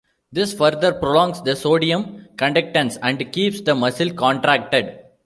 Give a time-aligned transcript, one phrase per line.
[0.31, 4.99] This further prolongs the sodium conductance and keeps the muscle contracted.